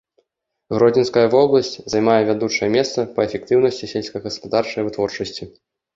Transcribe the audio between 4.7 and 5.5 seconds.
вытворчасці.